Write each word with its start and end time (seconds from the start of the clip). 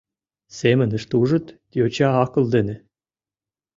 Семынышт 0.57 1.09
ужыт 1.19 1.47
йоча 1.77 2.09
акыл 2.23 2.45
дене. 2.55 2.75